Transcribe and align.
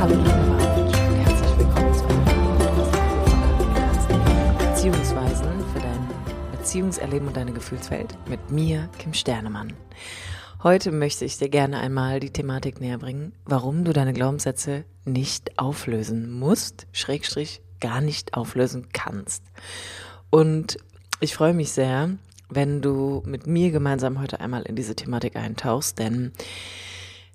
Hallo 0.00 0.14
und 0.14 0.24
herzlich 0.24 1.58
willkommen 1.58 1.94
zu 1.94 2.04
einer 4.08 4.70
Beziehungsweisen 4.70 5.60
für 5.74 5.80
dein 5.80 6.08
Beziehungserleben 6.52 7.28
und 7.28 7.36
deine 7.36 7.52
Gefühlswelt 7.52 8.16
mit 8.26 8.50
mir, 8.50 8.88
Kim 8.98 9.12
Sternemann. 9.12 9.74
Heute 10.62 10.90
möchte 10.90 11.26
ich 11.26 11.36
dir 11.36 11.50
gerne 11.50 11.80
einmal 11.80 12.18
die 12.18 12.30
Thematik 12.30 12.80
näher 12.80 12.96
bringen, 12.96 13.34
warum 13.44 13.84
du 13.84 13.92
deine 13.92 14.14
Glaubenssätze 14.14 14.86
nicht 15.04 15.58
auflösen 15.58 16.32
musst, 16.32 16.86
schrägstrich 16.92 17.60
gar 17.78 18.00
nicht 18.00 18.32
auflösen 18.32 18.88
kannst. 18.94 19.42
Und 20.30 20.78
ich 21.20 21.34
freue 21.34 21.52
mich 21.52 21.72
sehr, 21.72 22.08
wenn 22.48 22.80
du 22.80 23.22
mit 23.26 23.46
mir 23.46 23.70
gemeinsam 23.70 24.18
heute 24.18 24.40
einmal 24.40 24.62
in 24.62 24.76
diese 24.76 24.96
Thematik 24.96 25.36
eintauchst, 25.36 25.98
denn 25.98 26.32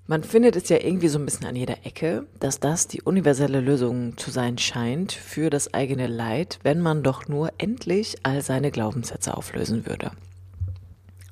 man 0.08 0.22
findet 0.22 0.54
es 0.54 0.68
ja 0.68 0.78
irgendwie 0.78 1.08
so 1.08 1.18
ein 1.18 1.24
bisschen 1.24 1.46
an 1.46 1.56
jeder 1.56 1.84
Ecke, 1.84 2.26
dass 2.38 2.60
das 2.60 2.86
die 2.86 3.02
universelle 3.02 3.60
Lösung 3.60 4.16
zu 4.16 4.30
sein 4.30 4.56
scheint 4.56 5.12
für 5.12 5.50
das 5.50 5.74
eigene 5.74 6.06
Leid, 6.06 6.60
wenn 6.62 6.80
man 6.80 7.02
doch 7.02 7.26
nur 7.26 7.50
endlich 7.58 8.16
all 8.22 8.40
seine 8.42 8.70
Glaubenssätze 8.70 9.36
auflösen 9.36 9.84
würde. 9.86 10.12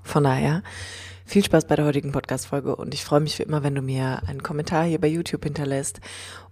Von 0.02 0.24
daher 0.24 0.62
viel 1.24 1.44
Spaß 1.44 1.66
bei 1.66 1.76
der 1.76 1.84
heutigen 1.84 2.12
Podcast-Folge 2.12 2.74
und 2.74 2.94
ich 2.94 3.04
freue 3.04 3.20
mich 3.20 3.38
wie 3.38 3.44
immer, 3.44 3.62
wenn 3.62 3.76
du 3.76 3.82
mir 3.82 4.22
einen 4.26 4.42
Kommentar 4.42 4.84
hier 4.84 5.00
bei 5.00 5.08
YouTube 5.08 5.44
hinterlässt 5.44 6.00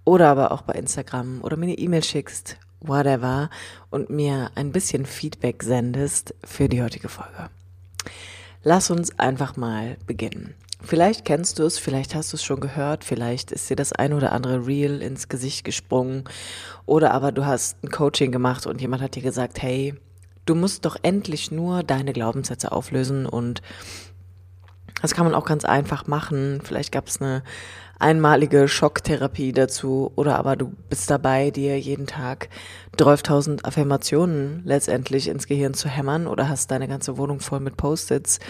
oder 0.04 0.28
aber 0.28 0.52
auch 0.52 0.62
bei 0.62 0.74
Instagram 0.74 1.40
oder 1.42 1.56
mir 1.56 1.66
eine 1.66 1.78
E-Mail 1.78 2.04
schickst, 2.04 2.56
whatever, 2.80 3.50
und 3.90 4.10
mir 4.10 4.50
ein 4.54 4.72
bisschen 4.72 5.06
Feedback 5.06 5.62
sendest 5.62 6.34
für 6.44 6.68
die 6.68 6.82
heutige 6.82 7.08
Folge. 7.08 7.50
Lass 8.62 8.90
uns 8.90 9.18
einfach 9.18 9.56
mal 9.56 9.96
beginnen. 10.06 10.54
Vielleicht 10.84 11.24
kennst 11.24 11.58
du 11.58 11.62
es, 11.62 11.78
vielleicht 11.78 12.14
hast 12.14 12.32
du 12.32 12.36
es 12.36 12.44
schon 12.44 12.60
gehört, 12.60 13.04
vielleicht 13.04 13.52
ist 13.52 13.70
dir 13.70 13.76
das 13.76 13.92
ein 13.92 14.12
oder 14.12 14.32
andere 14.32 14.66
Reel 14.66 15.00
ins 15.00 15.28
Gesicht 15.28 15.64
gesprungen 15.64 16.24
oder 16.86 17.12
aber 17.12 17.30
du 17.30 17.46
hast 17.46 17.82
ein 17.84 17.90
Coaching 17.90 18.32
gemacht 18.32 18.66
und 18.66 18.80
jemand 18.80 19.00
hat 19.00 19.14
dir 19.14 19.22
gesagt, 19.22 19.62
hey, 19.62 19.94
du 20.44 20.56
musst 20.56 20.84
doch 20.84 20.96
endlich 21.02 21.52
nur 21.52 21.84
deine 21.84 22.12
Glaubenssätze 22.12 22.72
auflösen 22.72 23.26
und 23.26 23.62
das 25.00 25.14
kann 25.14 25.24
man 25.24 25.34
auch 25.34 25.44
ganz 25.44 25.64
einfach 25.64 26.06
machen. 26.06 26.60
Vielleicht 26.62 26.92
gab 26.92 27.08
es 27.08 27.20
eine 27.20 27.42
einmalige 27.98 28.66
Schocktherapie 28.66 29.52
dazu 29.52 30.12
oder 30.16 30.36
aber 30.36 30.56
du 30.56 30.72
bist 30.90 31.08
dabei, 31.08 31.50
dir 31.50 31.78
jeden 31.78 32.06
Tag 32.06 32.48
12.000 32.96 33.64
Affirmationen 33.64 34.62
letztendlich 34.64 35.28
ins 35.28 35.46
Gehirn 35.46 35.74
zu 35.74 35.88
hämmern 35.88 36.26
oder 36.26 36.48
hast 36.48 36.72
deine 36.72 36.88
ganze 36.88 37.16
Wohnung 37.16 37.38
voll 37.38 37.60
mit 37.60 37.76
Post-its 37.76 38.40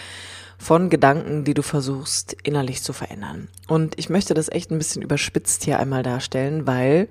von 0.63 0.89
Gedanken, 0.89 1.43
die 1.43 1.53
du 1.53 1.61
versuchst 1.61 2.35
innerlich 2.43 2.81
zu 2.81 2.93
verändern. 2.93 3.49
Und 3.67 3.99
ich 3.99 4.09
möchte 4.09 4.33
das 4.33 4.49
echt 4.49 4.71
ein 4.71 4.77
bisschen 4.77 5.01
überspitzt 5.01 5.63
hier 5.63 5.79
einmal 5.79 6.03
darstellen, 6.03 6.65
weil 6.65 7.09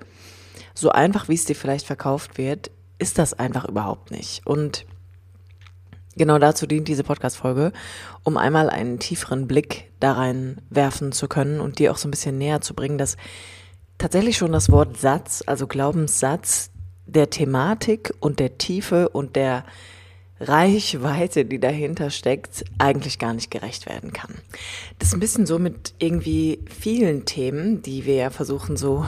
so 0.74 0.90
einfach, 0.90 1.28
wie 1.28 1.34
es 1.34 1.44
dir 1.44 1.54
vielleicht 1.54 1.86
verkauft 1.86 2.38
wird, 2.38 2.70
ist 2.98 3.18
das 3.18 3.34
einfach 3.34 3.68
überhaupt 3.68 4.10
nicht. 4.10 4.46
Und 4.46 4.86
genau 6.16 6.38
dazu 6.38 6.66
dient 6.66 6.88
diese 6.88 7.04
Podcast-Folge, 7.04 7.72
um 8.22 8.36
einmal 8.36 8.70
einen 8.70 8.98
tieferen 8.98 9.46
Blick 9.46 9.90
da 10.00 10.12
rein 10.12 10.60
werfen 10.70 11.12
zu 11.12 11.28
können 11.28 11.60
und 11.60 11.78
dir 11.78 11.92
auch 11.92 11.98
so 11.98 12.08
ein 12.08 12.10
bisschen 12.10 12.38
näher 12.38 12.62
zu 12.62 12.74
bringen, 12.74 12.96
dass 12.96 13.16
tatsächlich 13.98 14.38
schon 14.38 14.52
das 14.52 14.70
Wort 14.70 14.96
Satz, 14.96 15.42
also 15.46 15.66
Glaubenssatz, 15.66 16.70
der 17.06 17.28
Thematik 17.30 18.14
und 18.20 18.38
der 18.38 18.56
Tiefe 18.56 19.08
und 19.10 19.36
der 19.36 19.64
Reichweite, 20.42 21.44
die 21.44 21.60
dahinter 21.60 22.10
steckt, 22.10 22.64
eigentlich 22.78 23.18
gar 23.18 23.32
nicht 23.32 23.50
gerecht 23.50 23.88
werden 23.88 24.12
kann. 24.12 24.34
Das 24.98 25.08
ist 25.08 25.14
ein 25.14 25.20
bisschen 25.20 25.46
so 25.46 25.58
mit 25.58 25.94
irgendwie 25.98 26.60
vielen 26.68 27.24
Themen, 27.24 27.82
die 27.82 28.04
wir 28.04 28.30
versuchen 28.30 28.76
so 28.76 29.06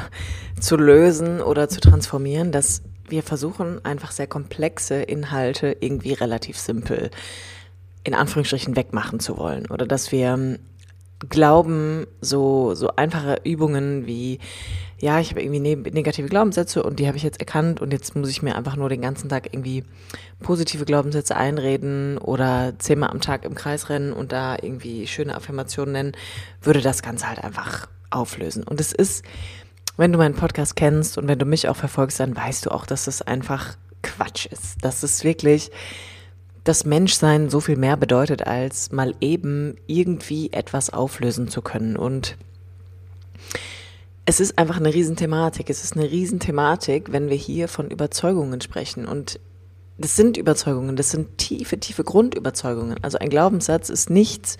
zu 0.61 0.77
lösen 0.77 1.41
oder 1.41 1.69
zu 1.69 1.81
transformieren, 1.81 2.53
dass 2.53 2.83
wir 3.09 3.23
versuchen 3.23 3.85
einfach 3.85 4.13
sehr 4.13 4.27
komplexe 4.27 5.03
Inhalte 5.03 5.77
irgendwie 5.81 6.13
relativ 6.13 6.59
simpel 6.59 7.11
in 8.05 8.15
Anführungsstrichen 8.15 8.77
wegmachen 8.77 9.19
zu 9.19 9.37
wollen 9.39 9.67
oder 9.67 9.87
dass 9.87 10.13
wir 10.13 10.59
glauben, 11.29 12.07
so, 12.21 12.75
so 12.75 12.91
einfache 12.97 13.39
Übungen 13.45 14.07
wie 14.07 14.39
ja, 15.05 15.21
ich 15.21 15.31
habe 15.31 15.43
irgendwie 15.43 15.61
ne-, 15.61 15.77
negative 15.77 16.29
Glaubenssätze 16.29 16.83
und 16.83 16.99
die 16.99 17.07
habe 17.07 17.19
ich 17.19 17.23
jetzt 17.23 17.39
erkannt 17.39 17.81
und 17.83 17.93
jetzt 17.93 18.17
muss 18.17 18.31
ich 18.31 18.43
mir 18.43 18.57
einfach 18.57 18.77
nur 18.77 18.89
den 18.89 19.03
ganzen 19.03 19.29
Tag 19.29 19.53
irgendwie 19.53 19.85
positive 20.41 20.87
Glaubenssätze 20.87 21.37
einreden 21.37 22.17
oder 22.17 22.73
zehnmal 22.79 23.11
am 23.11 23.21
Tag 23.21 23.45
im 23.45 23.55
Kreis 23.55 23.91
rennen 23.91 24.15
und 24.15 24.33
da 24.33 24.55
irgendwie 24.55 25.07
schöne 25.07 25.35
Affirmationen 25.35 25.93
nennen, 25.93 26.13
würde 26.63 26.81
das 26.81 27.03
Ganze 27.03 27.29
halt 27.29 27.43
einfach 27.45 27.87
auflösen. 28.09 28.63
Und 28.63 28.81
es 28.81 28.93
ist, 28.93 29.25
wenn 29.99 30.11
du 30.11 30.17
meinen 30.17 30.37
Podcast 30.37 30.75
kennst 30.75 31.19
und 31.19 31.29
wenn 31.29 31.39
du 31.39 31.45
mich 31.45 31.69
auch 31.69 31.77
verfolgst, 31.77 32.19
dann 32.21 32.35
weißt 32.35 32.65
du 32.65 32.71
auch, 32.71 32.87
dass 32.87 33.07
es 33.07 33.21
einfach 33.21 33.77
Quatsch 34.03 34.47
ist. 34.47 34.83
Dass 34.83 35.03
es 35.03 35.23
wirklich 35.23 35.71
das 36.65 36.87
Menschsein 36.87 37.51
so 37.51 37.61
viel 37.61 37.77
mehr 37.77 37.97
bedeutet, 37.97 38.47
als 38.47 38.91
mal 38.91 39.15
eben 39.21 39.77
irgendwie 39.87 40.51
etwas 40.53 40.91
auflösen 40.91 41.49
zu 41.49 41.61
können. 41.61 41.97
Und 41.97 42.37
es 44.25 44.41
ist 44.41 44.59
einfach 44.59 44.79
eine 44.79 44.93
Riesenthematik. 44.93 45.69
Es 45.69 45.85
ist 45.85 45.97
eine 45.97 46.11
Riesenthematik, 46.11 47.13
wenn 47.13 47.29
wir 47.29 47.37
hier 47.37 47.69
von 47.69 47.91
Überzeugungen 47.91 48.63
sprechen. 48.63 49.07
Und 49.07 49.39
das 49.99 50.17
sind 50.17 50.37
Überzeugungen, 50.37 50.97
das 50.97 51.11
sind 51.11 51.39
tiefe, 51.39 51.79
tiefe 51.79 52.03
Grundüberzeugungen. 52.03 52.97
Also 53.03 53.19
ein 53.19 53.29
Glaubenssatz 53.29 53.91
ist 53.91 54.11
nichts, 54.11 54.57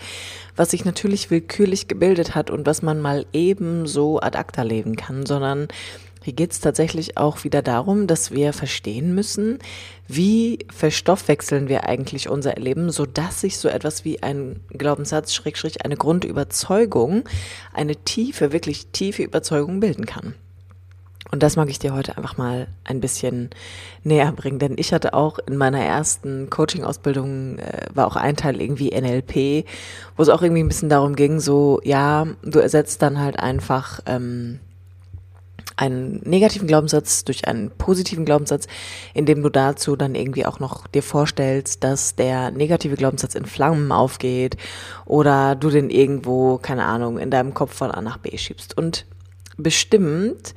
was 0.55 0.71
sich 0.71 0.85
natürlich 0.85 1.31
willkürlich 1.31 1.89
gebildet 1.89 2.37
hat 2.37 2.51
und 2.51 2.67
was 2.67 2.83
man 2.83 3.01
mal 3.01 3.27
eben 3.33 3.87
so 3.87 4.21
ad 4.21 4.39
acta 4.39 4.63
leben 4.63 4.95
kann, 4.95 5.27
sondern 5.27 5.69
hier 6.25 6.33
geht 6.33 6.53
es 6.53 6.61
tatsächlich 6.61 7.19
auch 7.19 7.45
wieder 7.45 7.61
darum, 7.61 8.07
dass 8.07 8.31
wir 8.31 8.55
verstehen 8.55 9.15
müssen, 9.15 9.59
wie 10.09 10.61
verstoffwechseln 10.75 11.69
wir 11.69 11.85
eigentlich 11.85 12.31
unser 12.31 12.55
Erleben, 12.55 12.91
so 12.91 13.05
dass 13.05 13.43
sich 13.43 13.59
so 13.59 13.69
etwas 13.69 14.07
wie 14.07 14.23
ein 14.23 14.61
Glaubenssatz, 14.71 15.35
Schrägstrich, 15.35 15.85
eine 15.85 15.97
Grundüberzeugung, 15.97 17.25
eine 17.75 17.97
tiefe, 17.97 18.53
wirklich 18.53 18.87
tiefe 18.87 19.23
Überzeugung 19.23 19.81
bilden 19.81 20.07
kann. 20.07 20.35
Und 21.31 21.43
das 21.43 21.57
mag 21.57 21.69
ich 21.69 21.79
dir 21.79 21.93
heute 21.93 22.17
einfach 22.17 22.39
mal 22.39 22.69
ein 22.85 23.01
bisschen 23.01 23.51
näher 24.03 24.33
bringen, 24.33 24.59
denn 24.59 24.77
ich 24.79 24.95
hatte 24.95 25.13
auch 25.13 25.39
in 25.47 25.57
meiner 25.59 25.81
ersten 25.81 26.49
Coaching-Ausbildung, 26.49 27.59
äh, 27.59 27.87
war 27.93 28.07
auch 28.07 28.17
ein 28.17 28.37
Teil 28.37 28.63
irgendwie 28.63 28.99
NLP, 28.99 29.67
wo 30.17 30.23
es 30.23 30.29
auch 30.31 30.41
irgendwie 30.41 30.63
ein 30.63 30.69
bisschen 30.69 30.89
darum 30.89 31.17
ging, 31.17 31.41
so, 31.41 31.81
ja, 31.83 32.27
du 32.43 32.61
ersetzt 32.61 33.03
dann 33.03 33.19
halt 33.19 33.39
einfach 33.39 34.01
ähm, 34.07 34.61
einen 35.77 36.21
negativen 36.25 36.69
Glaubenssatz 36.69 37.25
durch 37.25 37.47
einen 37.49 37.71
positiven 37.71 38.25
Glaubenssatz, 38.25 38.67
indem 39.13 39.43
du 39.43 39.49
dazu 39.49 39.97
dann 39.97 40.15
irgendwie 40.15 40.47
auch 40.47 40.61
noch 40.61 40.87
dir 40.87 41.03
vorstellst, 41.03 41.83
dass 41.83 42.15
der 42.15 42.51
negative 42.51 42.97
Glaubenssatz 42.97 43.35
in 43.35 43.45
Flammen 43.45 43.91
aufgeht 43.91 44.57
oder 45.05 45.57
du 45.57 45.71
den 45.71 45.91
irgendwo, 45.91 46.59
keine 46.59 46.85
Ahnung, 46.85 47.19
in 47.19 47.31
deinem 47.31 47.55
Kopf 47.55 47.75
von 47.75 47.91
A 47.91 48.01
nach 48.01 48.19
B 48.19 48.37
schiebst. 48.37 48.77
Und 48.77 49.07
bestimmt, 49.57 50.55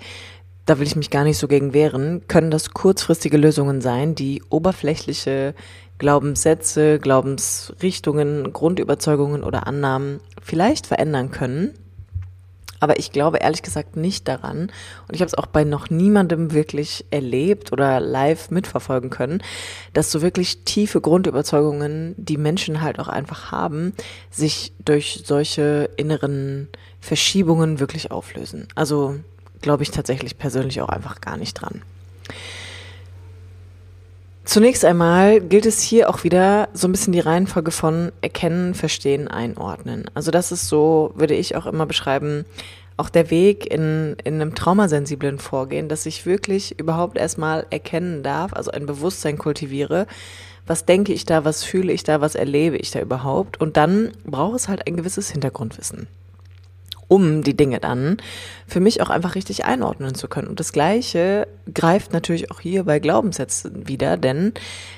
da 0.65 0.79
will 0.79 0.87
ich 0.87 0.95
mich 0.95 1.09
gar 1.09 1.23
nicht 1.23 1.37
so 1.37 1.47
gegen 1.47 1.73
wehren, 1.73 2.27
können 2.27 2.51
das 2.51 2.71
kurzfristige 2.71 3.37
Lösungen 3.37 3.81
sein, 3.81 4.15
die 4.15 4.43
oberflächliche 4.49 5.55
Glaubenssätze, 5.97 6.99
Glaubensrichtungen, 6.99 8.53
Grundüberzeugungen 8.53 9.43
oder 9.43 9.65
Annahmen 9.65 10.19
vielleicht 10.43 10.85
verändern 10.85 11.31
können 11.31 11.73
aber 12.79 12.99
ich 12.99 13.11
glaube 13.11 13.37
ehrlich 13.37 13.61
gesagt 13.61 13.95
nicht 13.95 14.27
daran. 14.27 14.71
Und 15.07 15.13
ich 15.13 15.21
habe 15.21 15.27
es 15.27 15.33
auch 15.33 15.47
bei 15.47 15.63
noch 15.63 15.89
niemandem 15.89 16.53
wirklich 16.53 17.05
erlebt 17.11 17.71
oder 17.71 17.99
live 17.99 18.51
mitverfolgen 18.51 19.09
können, 19.09 19.41
dass 19.93 20.11
so 20.11 20.21
wirklich 20.21 20.63
tiefe 20.63 21.01
Grundüberzeugungen, 21.01 22.15
die 22.17 22.37
Menschen 22.37 22.81
halt 22.81 22.99
auch 22.99 23.07
einfach 23.07 23.51
haben, 23.51 23.93
sich 24.29 24.73
durch 24.83 25.23
solche 25.25 25.89
inneren 25.97 26.69
Verschiebungen 26.99 27.79
wirklich 27.79 28.11
auflösen. 28.11 28.67
Also 28.75 29.15
glaube 29.61 29.83
ich 29.83 29.91
tatsächlich 29.91 30.37
persönlich 30.37 30.81
auch 30.81 30.89
einfach 30.89 31.21
gar 31.21 31.37
nicht 31.37 31.53
dran. 31.53 31.81
Zunächst 34.47 34.85
einmal 34.85 35.41
gilt 35.41 35.65
es 35.65 35.81
hier 35.81 36.09
auch 36.09 36.23
wieder 36.23 36.69
so 36.71 36.87
ein 36.87 36.93
bisschen 36.93 37.11
die 37.11 37.19
Reihenfolge 37.19 37.71
von 37.71 38.13
erkennen, 38.21 38.75
verstehen, 38.75 39.27
einordnen. 39.27 40.05
Also 40.13 40.31
das 40.31 40.53
ist 40.53 40.69
so, 40.69 41.11
würde 41.15 41.33
ich 41.33 41.57
auch 41.57 41.65
immer 41.65 41.85
beschreiben, 41.85 42.45
auch 42.95 43.09
der 43.09 43.29
Weg 43.29 43.65
in, 43.69 44.15
in 44.23 44.35
einem 44.35 44.55
traumasensiblen 44.55 45.39
Vorgehen, 45.39 45.89
dass 45.89 46.05
ich 46.05 46.25
wirklich 46.25 46.79
überhaupt 46.79 47.17
erstmal 47.17 47.65
erkennen 47.71 48.23
darf, 48.23 48.53
also 48.53 48.71
ein 48.71 48.85
Bewusstsein 48.85 49.37
kultiviere, 49.37 50.07
was 50.65 50.85
denke 50.85 51.11
ich 51.11 51.25
da, 51.25 51.43
was 51.43 51.65
fühle 51.65 51.91
ich 51.91 52.05
da, 52.05 52.21
was 52.21 52.35
erlebe 52.35 52.77
ich 52.77 52.89
da 52.91 53.01
überhaupt. 53.01 53.59
Und 53.59 53.75
dann 53.75 54.13
braucht 54.23 54.55
es 54.55 54.69
halt 54.69 54.87
ein 54.87 54.95
gewisses 54.95 55.29
Hintergrundwissen. 55.29 56.07
Um 57.07 57.43
die 57.43 57.55
Dinge 57.55 57.79
dann 57.79 58.17
für 58.65 58.79
mich 58.79 59.01
auch 59.01 59.09
einfach 59.09 59.35
richtig 59.35 59.65
einordnen 59.65 60.15
zu 60.15 60.27
können. 60.27 60.47
Und 60.47 60.59
das 60.59 60.73
Gleiche 60.73 61.47
greift 61.73 62.13
natürlich 62.13 62.51
auch 62.51 62.59
hier 62.59 62.83
bei 62.83 62.99
Glaubenssätzen 62.99 63.87
wieder, 63.87 64.17
denn 64.17 64.53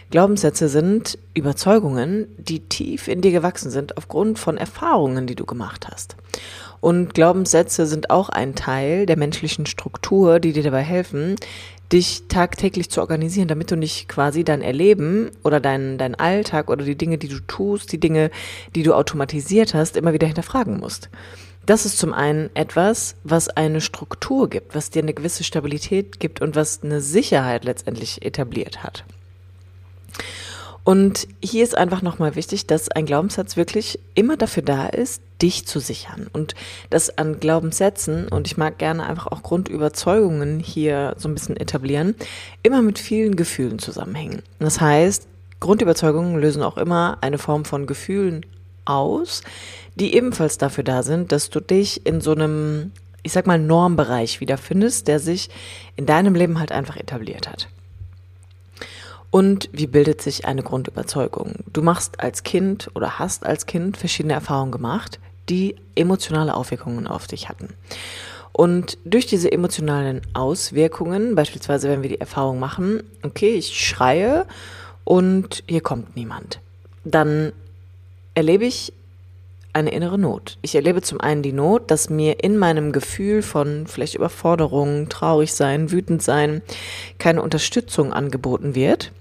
Glaubenssätze 0.09 0.69
sind 0.69 1.19
Überzeugungen, 1.33 2.27
die 2.37 2.61
tief 2.61 3.07
in 3.07 3.21
dir 3.21 3.31
gewachsen 3.31 3.69
sind 3.69 3.97
aufgrund 3.97 4.39
von 4.39 4.57
Erfahrungen, 4.57 5.27
die 5.27 5.35
du 5.35 5.45
gemacht 5.45 5.87
hast. 5.89 6.15
Und 6.81 7.13
Glaubenssätze 7.13 7.85
sind 7.85 8.09
auch 8.09 8.29
ein 8.29 8.55
Teil 8.55 9.05
der 9.05 9.17
menschlichen 9.17 9.65
Struktur, 9.65 10.39
die 10.39 10.53
dir 10.53 10.63
dabei 10.63 10.81
helfen, 10.81 11.35
dich 11.91 12.23
tagtäglich 12.27 12.89
zu 12.89 13.01
organisieren, 13.01 13.47
damit 13.47 13.71
du 13.71 13.75
nicht 13.75 14.07
quasi 14.07 14.43
dein 14.43 14.61
Erleben 14.61 15.31
oder 15.43 15.59
dein, 15.59 15.97
dein 15.97 16.15
Alltag 16.15 16.69
oder 16.69 16.85
die 16.85 16.97
Dinge, 16.97 17.17
die 17.17 17.27
du 17.27 17.39
tust, 17.39 17.91
die 17.91 17.99
Dinge, 17.99 18.29
die 18.75 18.83
du 18.83 18.93
automatisiert 18.93 19.73
hast, 19.73 19.97
immer 19.97 20.13
wieder 20.13 20.27
hinterfragen 20.27 20.79
musst. 20.79 21.09
Das 21.65 21.85
ist 21.85 21.99
zum 21.99 22.13
einen 22.13 22.49
etwas, 22.55 23.15
was 23.23 23.49
eine 23.49 23.81
Struktur 23.81 24.49
gibt, 24.49 24.75
was 24.75 24.89
dir 24.89 25.03
eine 25.03 25.13
gewisse 25.13 25.43
Stabilität 25.43 26.19
gibt 26.19 26.41
und 26.41 26.55
was 26.55 26.81
eine 26.83 27.01
Sicherheit 27.01 27.63
letztendlich 27.63 28.25
etabliert 28.25 28.83
hat. 28.83 29.03
Und 30.83 31.27
hier 31.43 31.63
ist 31.63 31.77
einfach 31.77 32.01
nochmal 32.01 32.35
wichtig, 32.35 32.65
dass 32.65 32.89
ein 32.89 33.05
Glaubenssatz 33.05 33.57
wirklich 33.57 33.99
immer 34.15 34.37
dafür 34.37 34.63
da 34.63 34.87
ist, 34.87 35.21
dich 35.41 35.67
zu 35.67 35.79
sichern. 35.79 36.27
Und 36.33 36.55
das 36.89 37.15
an 37.15 37.39
Glaubenssätzen, 37.39 38.27
und 38.27 38.47
ich 38.47 38.57
mag 38.57 38.79
gerne 38.79 39.05
einfach 39.05 39.27
auch 39.27 39.43
Grundüberzeugungen 39.43 40.59
hier 40.59 41.13
so 41.17 41.29
ein 41.29 41.35
bisschen 41.35 41.57
etablieren, 41.57 42.15
immer 42.63 42.81
mit 42.81 42.97
vielen 42.97 43.35
Gefühlen 43.35 43.77
zusammenhängen. 43.77 44.41
Das 44.57 44.81
heißt, 44.81 45.27
Grundüberzeugungen 45.59 46.39
lösen 46.39 46.63
auch 46.63 46.77
immer 46.77 47.17
eine 47.21 47.37
Form 47.37 47.65
von 47.65 47.85
Gefühlen 47.85 48.45
aus, 48.85 49.43
die 49.99 50.15
ebenfalls 50.15 50.57
dafür 50.57 50.83
da 50.83 51.03
sind, 51.03 51.31
dass 51.31 51.49
du 51.49 51.59
dich 51.59 52.05
in 52.05 52.21
so 52.21 52.31
einem, 52.31 52.91
ich 53.23 53.33
sag 53.33 53.47
mal, 53.47 53.59
Normbereich 53.59 54.39
wiederfindest, 54.39 55.07
der 55.07 55.19
sich 55.19 55.49
in 55.95 56.05
deinem 56.05 56.35
Leben 56.35 56.59
halt 56.59 56.71
einfach 56.71 56.95
etabliert 56.95 57.49
hat. 57.49 57.67
Und 59.31 59.69
wie 59.71 59.87
bildet 59.87 60.21
sich 60.21 60.45
eine 60.45 60.63
Grundüberzeugung? 60.63 61.55
Du 61.71 61.81
machst 61.83 62.19
als 62.19 62.43
Kind 62.43 62.89
oder 62.95 63.19
hast 63.19 63.45
als 63.45 63.65
Kind 63.67 63.97
verschiedene 63.97 64.33
Erfahrungen 64.33 64.71
gemacht, 64.71 65.19
die 65.49 65.75
emotionale 65.95 66.55
Auswirkungen 66.55 67.05
auf 67.05 67.27
dich 67.27 67.49
hatten. 67.49 67.69
Und 68.51 68.97
durch 69.05 69.27
diese 69.27 69.51
emotionalen 69.51 70.21
Auswirkungen, 70.33 71.35
beispielsweise 71.35 71.89
wenn 71.89 72.01
wir 72.01 72.09
die 72.09 72.19
Erfahrung 72.19 72.59
machen, 72.59 73.03
okay, 73.21 73.51
ich 73.51 73.79
schreie 73.79 74.45
und 75.03 75.63
hier 75.67 75.81
kommt 75.81 76.15
niemand, 76.15 76.59
dann 77.03 77.53
erlebe 78.33 78.65
ich 78.65 78.93
eine 79.79 79.91
innere 79.91 80.17
Not. 80.17 80.57
Ich 80.61 80.75
erlebe 80.75 81.01
zum 81.01 81.19
einen 81.19 81.41
die 81.41 81.53
Not, 81.53 81.89
dass 81.89 82.09
mir 82.09 82.43
in 82.43 82.57
meinem 82.57 82.91
Gefühl 82.91 83.41
von 83.41 83.87
vielleicht 83.87 84.15
Überforderung, 84.15 85.09
traurig 85.09 85.53
sein, 85.53 85.91
wütend 85.91 86.21
sein, 86.21 86.61
keine 87.17 87.41
Unterstützung 87.41 88.13
angeboten 88.13 88.75
wird. 88.75 89.11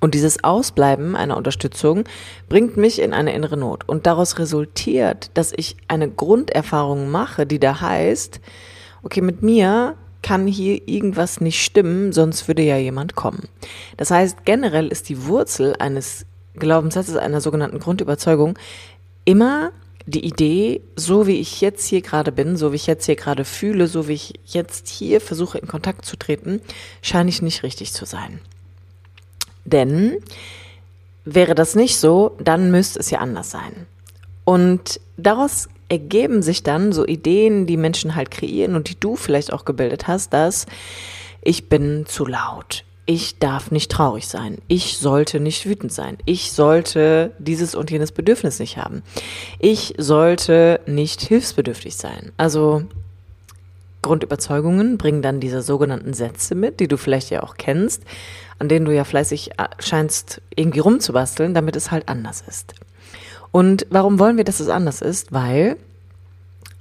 Und 0.00 0.14
dieses 0.14 0.44
Ausbleiben 0.44 1.16
einer 1.16 1.36
Unterstützung 1.36 2.04
bringt 2.48 2.76
mich 2.76 3.00
in 3.00 3.14
eine 3.14 3.34
innere 3.34 3.56
Not. 3.56 3.88
Und 3.88 4.06
daraus 4.06 4.38
resultiert, 4.38 5.30
dass 5.34 5.52
ich 5.56 5.76
eine 5.88 6.10
Grunderfahrung 6.10 7.10
mache, 7.10 7.46
die 7.46 7.58
da 7.58 7.80
heißt, 7.80 8.40
okay, 9.02 9.20
mit 9.20 9.42
mir 9.42 9.96
kann 10.22 10.46
hier 10.46 10.88
irgendwas 10.88 11.40
nicht 11.40 11.62
stimmen, 11.62 12.12
sonst 12.12 12.48
würde 12.48 12.62
ja 12.62 12.78
jemand 12.78 13.14
kommen. 13.14 13.48
Das 13.98 14.10
heißt, 14.10 14.44
generell 14.44 14.88
ist 14.88 15.08
die 15.10 15.26
Wurzel 15.26 15.74
eines 15.78 16.24
Glaubenssatzes, 16.54 17.16
einer 17.16 17.40
sogenannten 17.40 17.78
Grundüberzeugung, 17.78 18.58
immer 19.24 19.72
die 20.06 20.24
Idee, 20.24 20.82
so 20.96 21.26
wie 21.26 21.40
ich 21.40 21.60
jetzt 21.60 21.86
hier 21.86 22.02
gerade 22.02 22.30
bin, 22.30 22.56
so 22.56 22.72
wie 22.72 22.76
ich 22.76 22.86
jetzt 22.86 23.06
hier 23.06 23.16
gerade 23.16 23.44
fühle, 23.44 23.86
so 23.86 24.06
wie 24.06 24.14
ich 24.14 24.34
jetzt 24.44 24.88
hier 24.88 25.20
versuche 25.20 25.58
in 25.58 25.66
Kontakt 25.66 26.04
zu 26.04 26.16
treten, 26.16 26.60
scheine 27.00 27.30
ich 27.30 27.40
nicht 27.40 27.62
richtig 27.62 27.92
zu 27.92 28.04
sein. 28.04 28.40
Denn 29.64 30.18
wäre 31.24 31.54
das 31.54 31.74
nicht 31.74 31.96
so, 31.96 32.36
dann 32.38 32.70
müsste 32.70 33.00
es 33.00 33.10
ja 33.10 33.20
anders 33.20 33.50
sein. 33.50 33.86
Und 34.44 35.00
daraus 35.16 35.68
ergeben 35.88 36.42
sich 36.42 36.62
dann 36.62 36.92
so 36.92 37.06
Ideen, 37.06 37.66
die 37.66 37.78
Menschen 37.78 38.14
halt 38.14 38.30
kreieren 38.30 38.74
und 38.74 38.90
die 38.90 39.00
du 39.00 39.16
vielleicht 39.16 39.52
auch 39.52 39.64
gebildet 39.64 40.06
hast, 40.06 40.32
dass 40.34 40.66
ich 41.40 41.68
bin 41.68 42.04
zu 42.06 42.26
laut, 42.26 42.84
ich 43.06 43.38
darf 43.38 43.70
nicht 43.70 43.90
traurig 43.90 44.26
sein, 44.28 44.58
ich 44.66 44.98
sollte 44.98 45.40
nicht 45.40 45.66
wütend 45.66 45.92
sein, 45.92 46.16
ich 46.24 46.52
sollte 46.52 47.32
dieses 47.38 47.74
und 47.74 47.90
jenes 47.90 48.12
Bedürfnis 48.12 48.58
nicht 48.58 48.78
haben, 48.78 49.02
ich 49.58 49.94
sollte 49.98 50.80
nicht 50.86 51.20
hilfsbedürftig 51.20 51.96
sein. 51.96 52.32
Also 52.36 52.82
Grundüberzeugungen 54.02 54.98
bringen 54.98 55.22
dann 55.22 55.40
diese 55.40 55.62
sogenannten 55.62 56.14
Sätze 56.14 56.54
mit, 56.54 56.80
die 56.80 56.88
du 56.88 56.96
vielleicht 56.96 57.30
ja 57.30 57.42
auch 57.42 57.56
kennst, 57.56 58.02
an 58.58 58.68
denen 58.68 58.84
du 58.84 58.94
ja 58.94 59.04
fleißig 59.04 59.52
äh, 59.58 59.68
scheinst 59.78 60.40
irgendwie 60.54 60.80
rumzubasteln, 60.80 61.54
damit 61.54 61.76
es 61.76 61.90
halt 61.90 62.08
anders 62.08 62.44
ist. 62.46 62.74
Und 63.50 63.86
warum 63.90 64.18
wollen 64.18 64.36
wir, 64.36 64.44
dass 64.44 64.60
es 64.60 64.68
anders 64.68 65.00
ist? 65.00 65.32
Weil 65.32 65.76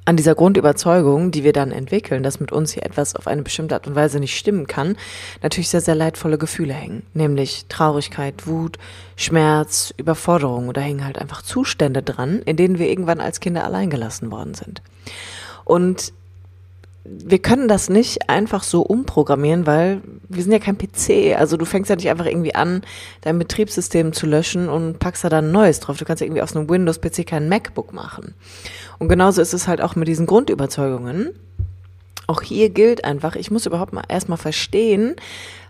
an 0.05 0.17
dieser 0.17 0.35
Grundüberzeugung, 0.35 1.31
die 1.31 1.43
wir 1.43 1.53
dann 1.53 1.71
entwickeln, 1.71 2.23
dass 2.23 2.39
mit 2.39 2.51
uns 2.51 2.73
hier 2.73 2.83
etwas 2.83 3.15
auf 3.15 3.27
eine 3.27 3.41
bestimmte 3.41 3.75
Art 3.75 3.87
und 3.87 3.95
Weise 3.95 4.19
nicht 4.19 4.37
stimmen 4.37 4.67
kann, 4.67 4.97
natürlich 5.41 5.69
sehr, 5.69 5.81
sehr 5.81 5.95
leidvolle 5.95 6.37
Gefühle 6.37 6.73
hängen. 6.73 7.03
Nämlich 7.13 7.65
Traurigkeit, 7.69 8.45
Wut, 8.45 8.77
Schmerz, 9.15 9.93
Überforderung. 9.97 10.67
Oder 10.67 10.81
hängen 10.81 11.05
halt 11.05 11.19
einfach 11.19 11.41
Zustände 11.41 12.03
dran, 12.03 12.41
in 12.45 12.57
denen 12.57 12.79
wir 12.79 12.89
irgendwann 12.89 13.21
als 13.21 13.39
Kinder 13.39 13.63
allein 13.63 13.89
gelassen 13.89 14.31
worden 14.31 14.53
sind. 14.53 14.81
Und 15.63 16.13
wir 17.05 17.39
können 17.39 17.67
das 17.67 17.89
nicht 17.89 18.29
einfach 18.29 18.63
so 18.63 18.81
umprogrammieren, 18.81 19.65
weil 19.67 20.01
wir 20.29 20.41
sind 20.41 20.53
ja 20.53 20.59
kein 20.59 20.77
PC. 20.77 21.37
Also 21.37 21.57
du 21.57 21.65
fängst 21.65 21.89
ja 21.89 21.97
nicht 21.97 22.09
einfach 22.09 22.25
irgendwie 22.25 22.55
an, 22.55 22.81
dein 23.21 23.37
Betriebssystem 23.37 24.13
zu 24.13 24.25
löschen 24.25 24.69
und 24.69 24.99
packst 24.99 25.23
da 25.25 25.29
dann 25.29 25.45
ein 25.45 25.51
neues 25.51 25.81
drauf. 25.81 25.97
Du 25.97 26.05
kannst 26.05 26.21
ja 26.21 26.27
irgendwie 26.27 26.41
aus 26.41 26.55
einem 26.55 26.69
Windows-PC 26.69 27.27
kein 27.27 27.49
MacBook 27.49 27.91
machen. 27.91 28.35
Und 28.99 29.09
genauso 29.09 29.41
ist 29.41 29.53
es 29.53 29.67
halt 29.67 29.81
auch 29.81 29.95
mit 29.95 30.07
diesen 30.07 30.25
Grundüberzeugungen. 30.25 31.31
Auch 32.27 32.41
hier 32.41 32.69
gilt 32.69 33.03
einfach, 33.03 33.35
ich 33.35 33.51
muss 33.51 33.65
überhaupt 33.65 33.91
mal 33.91 34.05
erstmal 34.07 34.37
verstehen, 34.37 35.17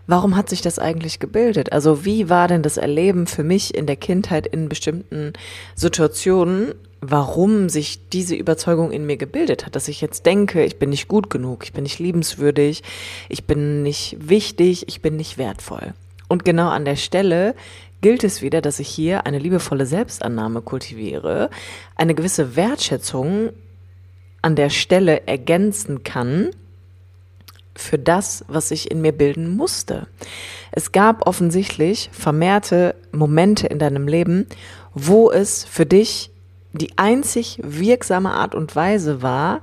warum 0.06 0.36
hat 0.36 0.48
sich 0.48 0.60
das 0.60 0.78
eigentlich 0.78 1.18
gebildet? 1.18 1.72
Also 1.72 2.04
wie 2.04 2.28
war 2.28 2.48
denn 2.48 2.62
das 2.62 2.76
Erleben 2.76 3.26
für 3.26 3.44
mich 3.44 3.74
in 3.74 3.86
der 3.86 3.96
Kindheit 3.96 4.46
in 4.46 4.68
bestimmten 4.68 5.32
Situationen 5.74 6.74
warum 7.10 7.68
sich 7.68 8.08
diese 8.08 8.34
Überzeugung 8.34 8.90
in 8.90 9.06
mir 9.06 9.16
gebildet 9.16 9.66
hat, 9.66 9.76
dass 9.76 9.88
ich 9.88 10.00
jetzt 10.00 10.26
denke, 10.26 10.64
ich 10.64 10.78
bin 10.78 10.90
nicht 10.90 11.08
gut 11.08 11.30
genug, 11.30 11.64
ich 11.64 11.72
bin 11.72 11.82
nicht 11.82 11.98
liebenswürdig, 11.98 12.82
ich 13.28 13.44
bin 13.44 13.82
nicht 13.82 14.16
wichtig, 14.20 14.88
ich 14.88 15.02
bin 15.02 15.16
nicht 15.16 15.38
wertvoll. 15.38 15.92
Und 16.28 16.44
genau 16.44 16.68
an 16.68 16.84
der 16.84 16.96
Stelle 16.96 17.54
gilt 18.00 18.24
es 18.24 18.42
wieder, 18.42 18.60
dass 18.60 18.80
ich 18.80 18.88
hier 18.88 19.26
eine 19.26 19.38
liebevolle 19.38 19.86
Selbstannahme 19.86 20.62
kultiviere, 20.62 21.50
eine 21.96 22.14
gewisse 22.14 22.56
Wertschätzung 22.56 23.50
an 24.42 24.56
der 24.56 24.70
Stelle 24.70 25.26
ergänzen 25.26 26.04
kann 26.04 26.50
für 27.76 27.98
das, 27.98 28.44
was 28.48 28.70
ich 28.70 28.90
in 28.90 29.00
mir 29.00 29.12
bilden 29.12 29.56
musste. 29.56 30.06
Es 30.70 30.92
gab 30.92 31.26
offensichtlich 31.26 32.10
vermehrte 32.12 32.94
Momente 33.12 33.66
in 33.66 33.78
deinem 33.78 34.08
Leben, 34.08 34.46
wo 34.94 35.30
es 35.30 35.64
für 35.64 35.86
dich 35.86 36.30
die 36.72 36.96
einzig 36.98 37.58
wirksame 37.62 38.32
Art 38.32 38.54
und 38.54 38.74
Weise 38.74 39.22
war, 39.22 39.60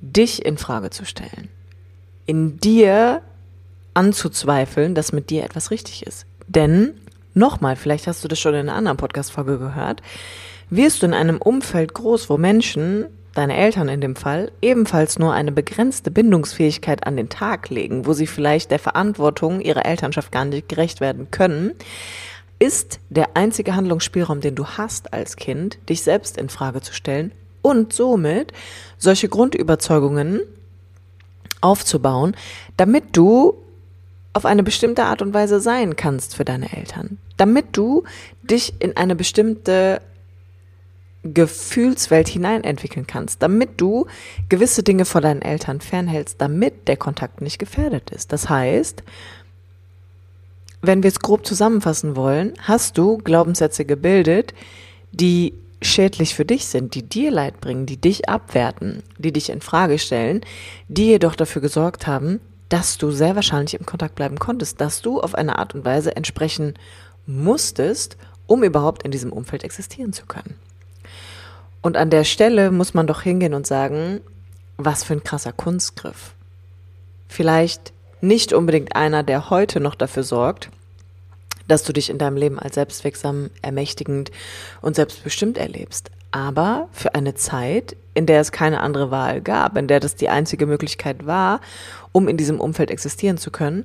dich 0.00 0.44
in 0.44 0.58
Frage 0.58 0.90
zu 0.90 1.04
stellen. 1.04 1.48
In 2.26 2.58
dir 2.58 3.22
anzuzweifeln, 3.94 4.94
dass 4.94 5.12
mit 5.12 5.30
dir 5.30 5.44
etwas 5.44 5.70
richtig 5.70 6.06
ist. 6.06 6.26
Denn, 6.46 6.94
nochmal, 7.34 7.76
vielleicht 7.76 8.06
hast 8.06 8.22
du 8.24 8.28
das 8.28 8.38
schon 8.38 8.54
in 8.54 8.68
einer 8.68 8.74
anderen 8.74 8.96
Podcast-Folge 8.96 9.58
gehört, 9.58 10.02
wirst 10.70 11.02
du 11.02 11.06
in 11.06 11.14
einem 11.14 11.38
Umfeld 11.38 11.94
groß, 11.94 12.30
wo 12.30 12.38
Menschen, 12.38 13.06
deine 13.34 13.56
Eltern 13.56 13.88
in 13.88 14.00
dem 14.00 14.16
Fall, 14.16 14.52
ebenfalls 14.60 15.18
nur 15.18 15.32
eine 15.32 15.52
begrenzte 15.52 16.10
Bindungsfähigkeit 16.10 17.06
an 17.06 17.16
den 17.16 17.28
Tag 17.28 17.70
legen, 17.70 18.06
wo 18.06 18.12
sie 18.12 18.26
vielleicht 18.26 18.70
der 18.70 18.78
Verantwortung 18.78 19.60
ihrer 19.60 19.86
Elternschaft 19.86 20.32
gar 20.32 20.44
nicht 20.44 20.68
gerecht 20.68 21.00
werden 21.00 21.30
können, 21.30 21.72
ist 22.58 23.00
der 23.10 23.36
einzige 23.36 23.74
Handlungsspielraum, 23.74 24.40
den 24.40 24.54
du 24.54 24.66
hast 24.66 25.12
als 25.12 25.36
Kind, 25.36 25.78
dich 25.88 26.02
selbst 26.02 26.36
in 26.36 26.48
Frage 26.48 26.80
zu 26.80 26.92
stellen 26.92 27.32
und 27.62 27.92
somit 27.92 28.52
solche 28.98 29.28
Grundüberzeugungen 29.28 30.42
aufzubauen, 31.60 32.36
damit 32.76 33.16
du 33.16 33.54
auf 34.32 34.44
eine 34.44 34.62
bestimmte 34.62 35.04
Art 35.04 35.22
und 35.22 35.34
Weise 35.34 35.60
sein 35.60 35.96
kannst 35.96 36.36
für 36.36 36.44
deine 36.44 36.72
Eltern, 36.72 37.18
damit 37.36 37.76
du 37.76 38.04
dich 38.42 38.74
in 38.80 38.96
eine 38.96 39.14
bestimmte 39.14 40.00
Gefühlswelt 41.24 42.28
hineinentwickeln 42.28 43.06
kannst, 43.06 43.42
damit 43.42 43.80
du 43.80 44.06
gewisse 44.48 44.82
Dinge 44.82 45.04
vor 45.04 45.20
deinen 45.20 45.42
Eltern 45.42 45.80
fernhältst, 45.80 46.40
damit 46.40 46.88
der 46.88 46.96
Kontakt 46.96 47.40
nicht 47.40 47.58
gefährdet 47.58 48.10
ist. 48.10 48.32
Das 48.32 48.48
heißt, 48.48 49.02
wenn 50.80 51.02
wir 51.04 51.08
es 51.08 51.20
grob 51.20 51.46
zusammenfassen 51.46 52.16
wollen, 52.16 52.54
hast 52.60 52.98
du 52.98 53.18
Glaubenssätze 53.18 53.84
gebildet, 53.84 54.52
die 55.12 55.54
schädlich 55.80 56.34
für 56.34 56.44
dich 56.44 56.66
sind, 56.66 56.94
die 56.94 57.02
dir 57.02 57.30
Leid 57.30 57.60
bringen, 57.60 57.86
die 57.86 57.96
dich 57.96 58.28
abwerten, 58.28 59.02
die 59.18 59.32
dich 59.32 59.50
in 59.50 59.60
Frage 59.60 59.98
stellen, 59.98 60.40
die 60.88 61.06
jedoch 61.06 61.36
dafür 61.36 61.62
gesorgt 61.62 62.06
haben, 62.06 62.40
dass 62.68 62.98
du 62.98 63.10
sehr 63.10 63.36
wahrscheinlich 63.36 63.74
im 63.74 63.86
Kontakt 63.86 64.14
bleiben 64.14 64.38
konntest, 64.38 64.80
dass 64.80 65.02
du 65.02 65.20
auf 65.20 65.34
eine 65.34 65.58
Art 65.58 65.74
und 65.74 65.84
Weise 65.84 66.16
entsprechen 66.16 66.74
musstest, 67.26 68.16
um 68.46 68.64
überhaupt 68.64 69.02
in 69.02 69.10
diesem 69.10 69.32
Umfeld 69.32 69.62
existieren 69.62 70.12
zu 70.12 70.26
können. 70.26 70.54
Und 71.82 71.96
an 71.96 72.10
der 72.10 72.24
Stelle 72.24 72.70
muss 72.70 72.94
man 72.94 73.06
doch 73.06 73.22
hingehen 73.22 73.54
und 73.54 73.66
sagen, 73.66 74.20
was 74.76 75.04
für 75.04 75.14
ein 75.14 75.24
krasser 75.24 75.52
Kunstgriff. 75.52 76.34
Vielleicht 77.28 77.92
nicht 78.20 78.52
unbedingt 78.52 78.94
einer, 78.94 79.22
der 79.22 79.50
heute 79.50 79.80
noch 79.80 79.96
dafür 79.96 80.22
sorgt, 80.22 80.70
dass 81.66 81.82
du 81.82 81.92
dich 81.92 82.08
in 82.08 82.18
deinem 82.18 82.36
Leben 82.36 82.58
als 82.58 82.76
selbstwirksam, 82.76 83.50
ermächtigend 83.62 84.30
und 84.80 84.96
selbstbestimmt 84.96 85.58
erlebst. 85.58 86.10
Aber 86.30 86.88
für 86.92 87.14
eine 87.14 87.34
Zeit, 87.34 87.96
in 88.14 88.26
der 88.26 88.40
es 88.40 88.52
keine 88.52 88.80
andere 88.80 89.10
Wahl 89.10 89.40
gab, 89.40 89.76
in 89.76 89.88
der 89.88 90.00
das 90.00 90.16
die 90.16 90.28
einzige 90.28 90.66
Möglichkeit 90.66 91.26
war, 91.26 91.60
um 92.12 92.28
in 92.28 92.36
diesem 92.36 92.60
Umfeld 92.60 92.90
existieren 92.90 93.38
zu 93.38 93.50
können, 93.50 93.84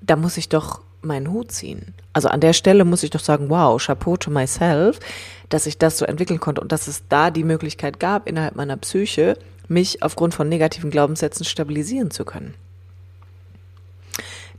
da 0.00 0.16
muss 0.16 0.36
ich 0.36 0.48
doch 0.48 0.80
meinen 1.02 1.30
Hut 1.30 1.52
ziehen. 1.52 1.94
Also 2.12 2.28
an 2.28 2.40
der 2.40 2.52
Stelle 2.52 2.84
muss 2.84 3.02
ich 3.02 3.10
doch 3.10 3.20
sagen, 3.20 3.50
wow, 3.50 3.82
Chapeau 3.82 4.16
to 4.16 4.30
myself, 4.30 4.98
dass 5.50 5.66
ich 5.66 5.76
das 5.76 5.98
so 5.98 6.06
entwickeln 6.06 6.40
konnte 6.40 6.60
und 6.60 6.72
dass 6.72 6.88
es 6.88 7.02
da 7.08 7.30
die 7.30 7.44
Möglichkeit 7.44 8.00
gab, 8.00 8.26
innerhalb 8.26 8.56
meiner 8.56 8.76
Psyche, 8.78 9.36
mich 9.68 10.02
aufgrund 10.02 10.34
von 10.34 10.48
negativen 10.48 10.90
Glaubenssätzen 10.90 11.44
stabilisieren 11.44 12.10
zu 12.10 12.24
können. 12.24 12.54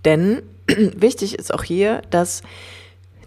Denn 0.06 0.44
wichtig 0.68 1.38
ist 1.38 1.54
auch 1.54 1.64
hier, 1.64 2.02
dass 2.10 2.44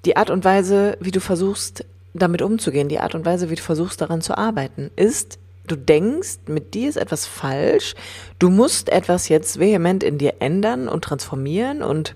die 0.04 0.16
Art 0.16 0.30
und 0.30 0.44
Weise, 0.44 0.96
wie 1.00 1.10
du 1.10 1.20
versuchst, 1.20 1.84
damit 2.12 2.42
umzugehen, 2.42 2.88
die 2.88 3.00
Art 3.00 3.14
und 3.14 3.24
Weise, 3.24 3.50
wie 3.50 3.56
du 3.56 3.62
versuchst, 3.62 4.00
daran 4.00 4.20
zu 4.20 4.36
arbeiten, 4.36 4.90
ist, 4.96 5.38
du 5.66 5.76
denkst, 5.76 6.40
mit 6.46 6.74
dir 6.74 6.88
ist 6.88 6.96
etwas 6.96 7.26
falsch, 7.26 7.94
du 8.38 8.50
musst 8.50 8.90
etwas 8.90 9.28
jetzt 9.28 9.58
vehement 9.58 10.02
in 10.02 10.18
dir 10.18 10.34
ändern 10.40 10.88
und 10.88 11.02
transformieren 11.04 11.82
und 11.82 12.14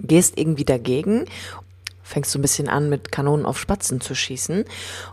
gehst 0.00 0.38
irgendwie 0.38 0.64
dagegen 0.64 1.26
fängst 2.10 2.34
du 2.34 2.38
ein 2.38 2.42
bisschen 2.42 2.68
an, 2.68 2.88
mit 2.88 3.12
Kanonen 3.12 3.46
auf 3.46 3.58
Spatzen 3.58 4.00
zu 4.00 4.14
schießen 4.14 4.64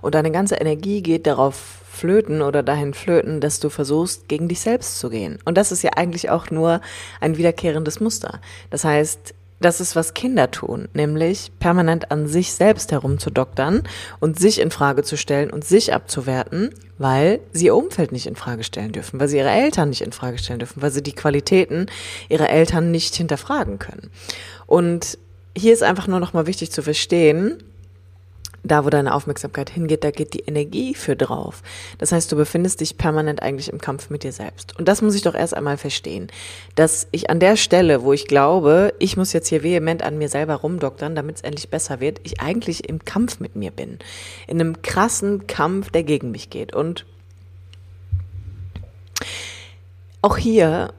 und 0.01 0.16
deine 0.16 0.32
ganze 0.32 0.56
Energie 0.56 1.01
geht 1.01 1.27
darauf 1.27 1.56
flöten 1.92 2.42
oder 2.42 2.63
dahin 2.63 2.94
flöten, 2.94 3.39
dass 3.39 3.60
du 3.60 3.70
versuchst, 3.70 4.27
gegen 4.27 4.48
dich 4.48 4.60
selbst 4.60 5.00
zu 5.00 5.10
gehen. 5.10 5.39
Und 5.46 5.58
das 5.58 5.72
ist 5.72 5.84
ja 5.84 5.92
eigentlich 5.96 6.30
auch 6.30 6.50
nur 6.51 6.82
ein 7.22 7.38
wiederkehrendes 7.38 8.00
Muster. 8.00 8.39
Das 8.70 8.84
heißt, 8.84 9.34
das 9.60 9.82
ist, 9.82 9.96
was 9.96 10.13
Kinder 10.13 10.51
tun, 10.51 10.88
nämlich 10.94 11.51
permanent 11.60 12.12
an 12.12 12.27
sich 12.27 12.54
selbst 12.54 12.92
herumzudoktern 12.92 13.84
und 14.20 14.38
sich 14.38 14.62
in 14.62 14.70
Frage 14.70 15.01
zu 15.01 15.18
stellen 15.18 15.50
und 15.50 15.66
sich 15.66 15.94
abzuwerten, 15.94 16.75
weil 17.00 17.39
sie 17.54 17.66
ihr 17.66 17.75
Umfeld 17.75 18.12
nicht 18.12 18.27
in 18.27 18.36
Frage 18.36 18.63
stellen 18.63 18.92
dürfen, 18.92 19.20
weil 19.20 19.27
sie 19.27 19.38
ihre 19.38 19.50
Eltern 19.50 19.89
nicht 19.89 20.01
in 20.01 20.12
Frage 20.12 20.38
stellen 20.38 20.60
dürfen, 20.60 20.84
weil 20.84 20.92
sie 20.92 21.01
die 21.01 21.16
Qualitäten 21.16 21.88
ihrer 22.30 22.51
Eltern 22.51 22.92
nicht 22.92 23.16
hinterfragen 23.16 23.80
können. 23.80 24.12
Und 24.68 25.18
hier 25.58 25.74
ist 25.74 25.84
einfach 25.84 26.08
nur 26.08 26.20
noch 26.20 26.34
mal 26.34 26.48
wichtig 26.48 26.72
zu 26.72 26.82
verstehen, 26.82 27.64
da 28.64 28.86
wo 28.86 28.90
deine 28.90 29.14
Aufmerksamkeit 29.14 29.70
hingeht, 29.70 30.04
da 30.04 30.12
geht 30.12 30.34
die 30.34 30.42
Energie 30.42 30.94
für 30.94 31.16
drauf. 31.16 31.64
Das 32.00 32.12
heißt, 32.12 32.32
du 32.32 32.36
befindest 32.36 32.82
dich 32.82 32.98
permanent 32.98 33.42
eigentlich 33.42 33.72
im 33.72 33.80
Kampf 33.80 34.10
mit 34.10 34.24
dir 34.24 34.32
selbst. 34.32 34.78
Und 34.78 34.88
das 34.88 35.02
muss 35.02 35.16
ich 35.16 35.22
doch 35.22 35.36
erst 35.36 35.56
einmal 35.56 35.78
verstehen, 35.78 36.28
dass 36.76 37.08
ich 37.12 37.30
an 37.30 37.40
der 37.40 37.56
Stelle, 37.56 38.04
wo 38.04 38.14
ich 38.14 38.28
glaube, 38.28 38.94
ich 39.00 39.18
muss 39.18 39.34
jetzt 39.34 39.48
hier 39.48 39.64
vehement 39.64 40.04
an 40.04 40.18
mir 40.18 40.30
selber 40.30 40.56
rumdoktern, 40.56 41.16
damit 41.16 41.38
es 41.38 41.42
endlich 41.42 41.70
besser 41.70 42.00
wird, 42.00 42.20
ich 42.24 42.42
eigentlich 42.42 42.90
im 42.90 43.06
Kampf 43.06 43.40
mit 43.40 43.56
mir 43.56 43.72
bin. 43.72 44.00
In 44.48 44.60
einem 44.60 44.82
krassen 44.82 45.48
Kampf, 45.48 45.90
der 45.92 46.04
gegen 46.04 46.32
mich 46.32 46.50
geht. 46.50 46.76
Und 46.76 47.06
auch 50.22 50.38
hier 50.38 50.94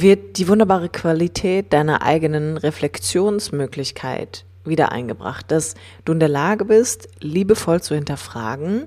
wird 0.00 0.38
die 0.38 0.48
wunderbare 0.48 0.88
Qualität 0.88 1.72
deiner 1.72 2.02
eigenen 2.02 2.56
Reflexionsmöglichkeit 2.56 4.44
wieder 4.64 4.92
eingebracht, 4.92 5.50
dass 5.50 5.74
du 6.04 6.12
in 6.12 6.20
der 6.20 6.28
Lage 6.28 6.64
bist, 6.64 7.08
liebevoll 7.20 7.80
zu 7.80 7.94
hinterfragen, 7.94 8.86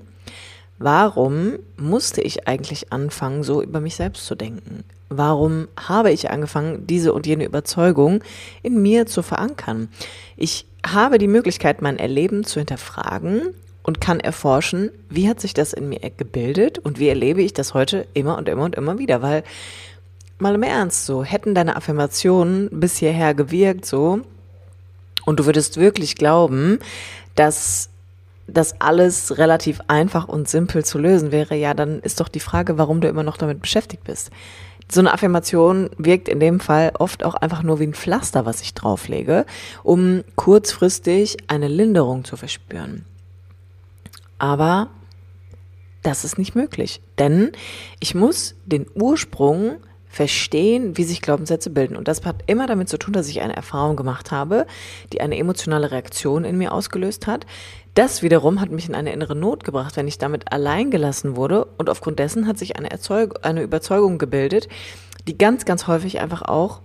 warum 0.78 1.58
musste 1.76 2.20
ich 2.20 2.46
eigentlich 2.48 2.92
anfangen, 2.92 3.42
so 3.42 3.62
über 3.62 3.80
mich 3.80 3.96
selbst 3.96 4.26
zu 4.26 4.34
denken? 4.34 4.84
Warum 5.08 5.68
habe 5.76 6.12
ich 6.12 6.30
angefangen, 6.30 6.86
diese 6.86 7.12
und 7.12 7.26
jene 7.26 7.44
Überzeugung 7.44 8.22
in 8.62 8.80
mir 8.80 9.06
zu 9.06 9.22
verankern? 9.22 9.88
Ich 10.36 10.66
habe 10.86 11.18
die 11.18 11.28
Möglichkeit, 11.28 11.82
mein 11.82 11.98
Erleben 11.98 12.44
zu 12.44 12.60
hinterfragen 12.60 13.54
und 13.82 14.00
kann 14.00 14.20
erforschen, 14.20 14.90
wie 15.08 15.28
hat 15.28 15.40
sich 15.40 15.54
das 15.54 15.72
in 15.72 15.88
mir 15.88 16.00
gebildet 16.16 16.78
und 16.78 16.98
wie 16.98 17.08
erlebe 17.08 17.42
ich 17.42 17.52
das 17.52 17.74
heute 17.74 18.06
immer 18.14 18.38
und 18.38 18.48
immer 18.48 18.64
und 18.64 18.76
immer 18.76 18.98
wieder, 18.98 19.22
weil 19.22 19.42
mal 20.40 20.54
im 20.54 20.62
Ernst 20.62 21.06
so, 21.06 21.24
hätten 21.24 21.54
deine 21.54 21.76
Affirmationen 21.76 22.68
bis 22.70 22.96
hierher 22.96 23.34
gewirkt 23.34 23.84
so 23.86 24.20
und 25.24 25.40
du 25.40 25.46
würdest 25.46 25.76
wirklich 25.76 26.16
glauben, 26.16 26.78
dass 27.34 27.90
das 28.46 28.80
alles 28.80 29.38
relativ 29.38 29.80
einfach 29.86 30.28
und 30.28 30.48
simpel 30.48 30.84
zu 30.84 30.98
lösen 30.98 31.32
wäre, 31.32 31.54
ja, 31.54 31.74
dann 31.74 32.00
ist 32.00 32.20
doch 32.20 32.28
die 32.28 32.40
Frage, 32.40 32.78
warum 32.78 33.00
du 33.00 33.08
immer 33.08 33.22
noch 33.22 33.36
damit 33.36 33.60
beschäftigt 33.60 34.04
bist. 34.04 34.30
So 34.90 35.00
eine 35.00 35.12
Affirmation 35.12 35.90
wirkt 35.98 36.28
in 36.28 36.40
dem 36.40 36.58
Fall 36.58 36.92
oft 36.98 37.24
auch 37.24 37.34
einfach 37.34 37.62
nur 37.62 37.78
wie 37.78 37.86
ein 37.86 37.94
Pflaster, 37.94 38.44
was 38.44 38.60
ich 38.60 38.74
drauflege, 38.74 39.46
um 39.84 40.24
kurzfristig 40.34 41.36
eine 41.46 41.68
Linderung 41.68 42.24
zu 42.24 42.36
verspüren. 42.36 43.04
Aber 44.38 44.88
das 46.02 46.24
ist 46.24 46.38
nicht 46.38 46.56
möglich, 46.56 47.00
denn 47.18 47.52
ich 48.00 48.14
muss 48.14 48.56
den 48.64 48.86
Ursprung 48.94 49.76
verstehen, 50.10 50.96
wie 50.96 51.04
sich 51.04 51.22
Glaubenssätze 51.22 51.70
bilden. 51.70 51.96
Und 51.96 52.08
das 52.08 52.24
hat 52.26 52.42
immer 52.48 52.66
damit 52.66 52.88
zu 52.88 52.98
tun, 52.98 53.14
dass 53.14 53.28
ich 53.28 53.40
eine 53.40 53.54
Erfahrung 53.54 53.94
gemacht 53.94 54.32
habe, 54.32 54.66
die 55.12 55.20
eine 55.20 55.38
emotionale 55.38 55.92
Reaktion 55.92 56.44
in 56.44 56.58
mir 56.58 56.72
ausgelöst 56.72 57.28
hat. 57.28 57.46
Das 57.94 58.22
wiederum 58.22 58.60
hat 58.60 58.70
mich 58.70 58.88
in 58.88 58.94
eine 58.96 59.12
innere 59.12 59.36
Not 59.36 59.62
gebracht, 59.62 59.96
wenn 59.96 60.08
ich 60.08 60.18
damit 60.18 60.52
allein 60.52 60.90
gelassen 60.90 61.36
wurde. 61.36 61.64
Und 61.78 61.88
aufgrund 61.88 62.18
dessen 62.18 62.48
hat 62.48 62.58
sich 62.58 62.76
eine, 62.76 62.90
Erzeug 62.90 63.38
eine 63.42 63.62
Überzeugung 63.62 64.18
gebildet, 64.18 64.68
die 65.28 65.38
ganz, 65.38 65.64
ganz 65.64 65.86
häufig 65.86 66.20
einfach 66.20 66.42
auch 66.42 66.80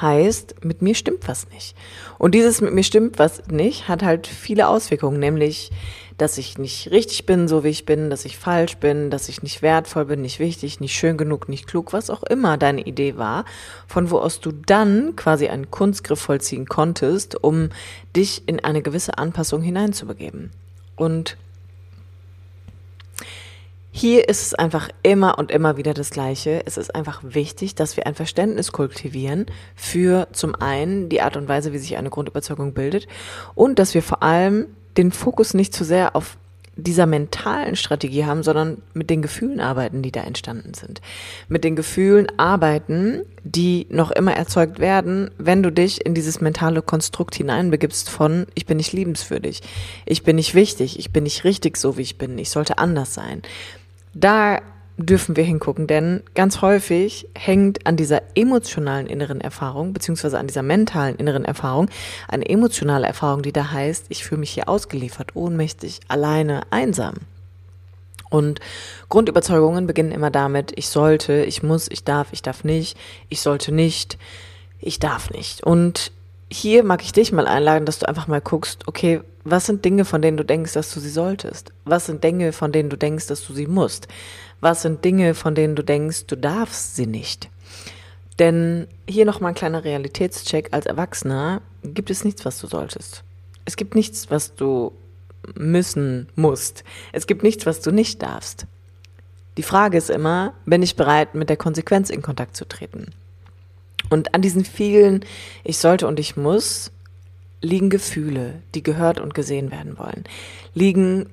heißt, 0.00 0.64
mit 0.64 0.82
mir 0.82 0.94
stimmt 0.94 1.26
was 1.26 1.48
nicht. 1.50 1.76
Und 2.18 2.34
dieses 2.34 2.60
mit 2.60 2.74
mir 2.74 2.82
stimmt 2.82 3.18
was 3.18 3.46
nicht 3.48 3.88
hat 3.88 4.02
halt 4.02 4.26
viele 4.26 4.68
Auswirkungen, 4.68 5.20
nämlich 5.20 5.70
dass 6.16 6.38
ich 6.38 6.58
nicht 6.58 6.90
richtig 6.90 7.26
bin, 7.26 7.48
so 7.48 7.64
wie 7.64 7.68
ich 7.68 7.86
bin, 7.86 8.10
dass 8.10 8.24
ich 8.24 8.38
falsch 8.38 8.76
bin, 8.76 9.10
dass 9.10 9.28
ich 9.28 9.42
nicht 9.42 9.62
wertvoll 9.62 10.04
bin, 10.04 10.20
nicht 10.20 10.38
wichtig, 10.38 10.80
nicht 10.80 10.94
schön 10.94 11.16
genug, 11.16 11.48
nicht 11.48 11.66
klug, 11.66 11.92
was 11.92 12.10
auch 12.10 12.22
immer 12.22 12.56
deine 12.56 12.82
Idee 12.82 13.16
war, 13.16 13.44
von 13.86 14.10
wo 14.10 14.18
aus 14.18 14.40
du 14.40 14.52
dann 14.52 15.16
quasi 15.16 15.48
einen 15.48 15.70
Kunstgriff 15.70 16.20
vollziehen 16.20 16.66
konntest, 16.66 17.42
um 17.42 17.70
dich 18.14 18.42
in 18.46 18.60
eine 18.60 18.82
gewisse 18.82 19.18
Anpassung 19.18 19.62
hineinzubegeben. 19.62 20.50
Und 20.96 21.36
hier 23.96 24.28
ist 24.28 24.42
es 24.42 24.54
einfach 24.54 24.88
immer 25.04 25.38
und 25.38 25.52
immer 25.52 25.76
wieder 25.76 25.94
das 25.94 26.10
Gleiche. 26.10 26.62
Es 26.66 26.76
ist 26.76 26.94
einfach 26.94 27.20
wichtig, 27.22 27.76
dass 27.76 27.96
wir 27.96 28.08
ein 28.08 28.16
Verständnis 28.16 28.72
kultivieren 28.72 29.46
für 29.76 30.26
zum 30.32 30.56
einen 30.56 31.08
die 31.08 31.22
Art 31.22 31.36
und 31.36 31.46
Weise, 31.46 31.72
wie 31.72 31.78
sich 31.78 31.96
eine 31.96 32.10
Grundüberzeugung 32.10 32.74
bildet 32.74 33.06
und 33.54 33.78
dass 33.78 33.94
wir 33.94 34.02
vor 34.02 34.22
allem 34.24 34.66
den 34.96 35.12
Fokus 35.12 35.54
nicht 35.54 35.74
zu 35.74 35.84
sehr 35.84 36.16
auf 36.16 36.36
dieser 36.76 37.06
mentalen 37.06 37.76
Strategie 37.76 38.24
haben, 38.24 38.42
sondern 38.42 38.82
mit 38.94 39.08
den 39.08 39.22
Gefühlen 39.22 39.60
arbeiten, 39.60 40.02
die 40.02 40.10
da 40.10 40.22
entstanden 40.22 40.74
sind. 40.74 41.00
Mit 41.48 41.62
den 41.62 41.76
Gefühlen 41.76 42.26
arbeiten, 42.36 43.22
die 43.44 43.86
noch 43.90 44.10
immer 44.10 44.34
erzeugt 44.34 44.80
werden, 44.80 45.30
wenn 45.38 45.62
du 45.62 45.70
dich 45.70 46.04
in 46.04 46.14
dieses 46.14 46.40
mentale 46.40 46.82
Konstrukt 46.82 47.36
hineinbegibst 47.36 48.10
von, 48.10 48.46
ich 48.54 48.66
bin 48.66 48.78
nicht 48.78 48.92
liebenswürdig, 48.92 49.62
ich 50.04 50.24
bin 50.24 50.36
nicht 50.36 50.54
wichtig, 50.54 50.98
ich 50.98 51.12
bin 51.12 51.24
nicht 51.24 51.44
richtig 51.44 51.76
so, 51.76 51.96
wie 51.96 52.02
ich 52.02 52.18
bin, 52.18 52.38
ich 52.38 52.50
sollte 52.50 52.78
anders 52.78 53.14
sein. 53.14 53.42
Da 54.12 54.60
dürfen 54.96 55.36
wir 55.36 55.44
hingucken, 55.44 55.86
denn 55.86 56.22
ganz 56.34 56.62
häufig 56.62 57.28
hängt 57.34 57.86
an 57.86 57.96
dieser 57.96 58.22
emotionalen 58.36 59.06
inneren 59.06 59.40
Erfahrung, 59.40 59.92
beziehungsweise 59.92 60.38
an 60.38 60.46
dieser 60.46 60.62
mentalen 60.62 61.16
inneren 61.16 61.44
Erfahrung, 61.44 61.88
eine 62.28 62.48
emotionale 62.48 63.06
Erfahrung, 63.06 63.42
die 63.42 63.52
da 63.52 63.72
heißt, 63.72 64.06
ich 64.08 64.24
fühle 64.24 64.40
mich 64.40 64.50
hier 64.50 64.68
ausgeliefert, 64.68 65.34
ohnmächtig, 65.34 66.00
alleine, 66.08 66.62
einsam. 66.70 67.14
Und 68.30 68.60
Grundüberzeugungen 69.08 69.86
beginnen 69.86 70.12
immer 70.12 70.30
damit, 70.30 70.72
ich 70.76 70.88
sollte, 70.88 71.44
ich 71.44 71.62
muss, 71.62 71.88
ich 71.90 72.04
darf, 72.04 72.28
ich 72.32 72.42
darf 72.42 72.64
nicht, 72.64 72.96
ich 73.28 73.40
sollte 73.40 73.72
nicht, 73.72 74.18
ich 74.80 74.98
darf 74.98 75.30
nicht. 75.30 75.64
Und 75.64 76.12
hier 76.50 76.84
mag 76.84 77.02
ich 77.02 77.12
dich 77.12 77.32
mal 77.32 77.46
einladen, 77.46 77.86
dass 77.86 77.98
du 77.98 78.08
einfach 78.08 78.26
mal 78.26 78.40
guckst, 78.40 78.86
okay, 78.86 79.20
was 79.44 79.66
sind 79.66 79.84
Dinge, 79.84 80.04
von 80.04 80.22
denen 80.22 80.36
du 80.36 80.44
denkst, 80.44 80.72
dass 80.72 80.92
du 80.92 81.00
sie 81.00 81.10
solltest? 81.10 81.72
Was 81.84 82.06
sind 82.06 82.24
Dinge, 82.24 82.52
von 82.52 82.72
denen 82.72 82.90
du 82.90 82.96
denkst, 82.96 83.26
dass 83.26 83.46
du 83.46 83.52
sie 83.52 83.66
musst? 83.66 84.08
Was 84.60 84.82
sind 84.82 85.04
Dinge, 85.04 85.34
von 85.34 85.54
denen 85.54 85.76
du 85.76 85.82
denkst, 85.82 86.26
du 86.26 86.36
darfst 86.36 86.96
sie 86.96 87.06
nicht? 87.06 87.50
Denn 88.38 88.88
hier 89.08 89.26
nochmal 89.26 89.50
ein 89.50 89.56
kleiner 89.56 89.84
Realitätscheck. 89.84 90.68
Als 90.72 90.86
Erwachsener 90.86 91.60
gibt 91.82 92.10
es 92.10 92.24
nichts, 92.24 92.44
was 92.44 92.58
du 92.58 92.66
solltest. 92.66 93.22
Es 93.64 93.76
gibt 93.76 93.94
nichts, 93.94 94.30
was 94.30 94.54
du 94.54 94.92
müssen, 95.54 96.28
musst. 96.34 96.84
Es 97.12 97.26
gibt 97.26 97.42
nichts, 97.42 97.66
was 97.66 97.80
du 97.80 97.90
nicht 97.90 98.22
darfst. 98.22 98.66
Die 99.56 99.62
Frage 99.62 99.98
ist 99.98 100.10
immer, 100.10 100.54
bin 100.64 100.82
ich 100.82 100.96
bereit, 100.96 101.34
mit 101.34 101.48
der 101.48 101.56
Konsequenz 101.56 102.10
in 102.10 102.22
Kontakt 102.22 102.56
zu 102.56 102.66
treten? 102.66 103.12
Und 104.14 104.32
an 104.32 104.42
diesen 104.42 104.64
vielen 104.64 105.24
Ich 105.64 105.78
sollte 105.78 106.06
und 106.06 106.20
ich 106.20 106.36
muss 106.36 106.92
liegen 107.60 107.90
Gefühle, 107.90 108.62
die 108.76 108.84
gehört 108.84 109.18
und 109.18 109.34
gesehen 109.34 109.72
werden 109.72 109.98
wollen, 109.98 110.22
liegen 110.72 111.28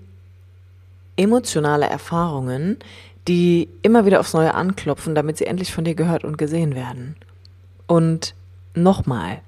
emotionale 1.15 1.85
Erfahrungen, 1.85 2.79
die 3.27 3.69
immer 3.83 4.07
wieder 4.07 4.19
aufs 4.19 4.33
Neue 4.33 4.55
anklopfen, 4.55 5.13
damit 5.13 5.38
sie 5.38 5.45
endlich 5.45 5.71
von 5.71 5.83
dir 5.83 5.93
gehört 5.93 6.23
und 6.23 6.39
gesehen 6.39 6.73
werden. 6.73 7.15
Und 7.85 8.33
nochmal, 8.73 9.41